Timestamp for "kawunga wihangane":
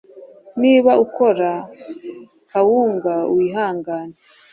2.51-4.15